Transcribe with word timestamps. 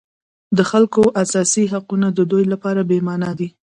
د 0.57 0.59
خلکو 0.71 1.01
اساسي 1.23 1.63
حقونه 1.73 2.07
د 2.13 2.19
دوی 2.31 2.45
لپاره 2.53 2.81
بېمعنا 2.89 3.31
دي. 3.39 3.49